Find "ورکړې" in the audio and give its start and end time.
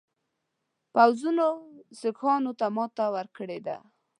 3.15-3.59